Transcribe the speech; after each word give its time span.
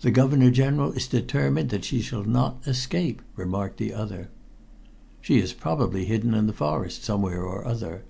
"The 0.00 0.10
Governor 0.10 0.50
General 0.50 0.90
is 0.94 1.06
determined 1.06 1.68
that 1.70 1.84
she 1.84 2.00
shall 2.02 2.24
not 2.24 2.60
escape," 2.66 3.22
remarked 3.36 3.76
the 3.76 3.94
other. 3.94 4.30
"She 5.20 5.38
is 5.38 5.52
probably 5.52 6.06
hidden 6.06 6.34
in 6.34 6.48
the 6.48 6.52
forest, 6.52 7.04
somewhere 7.04 7.44
or 7.44 7.64
other." 7.64 8.02